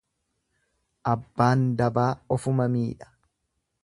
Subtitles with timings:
[1.11, 3.13] Abbaan dabaa ofuma miidha.